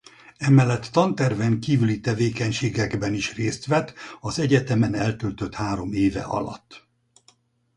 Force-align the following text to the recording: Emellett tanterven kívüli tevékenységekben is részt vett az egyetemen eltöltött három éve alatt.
Emellett 0.37 0.85
tanterven 0.91 1.59
kívüli 1.59 1.99
tevékenységekben 1.99 3.13
is 3.13 3.33
részt 3.35 3.65
vett 3.65 3.93
az 4.19 4.39
egyetemen 4.39 4.93
eltöltött 4.95 5.53
három 5.55 5.93
éve 5.93 6.21
alatt. 6.21 6.87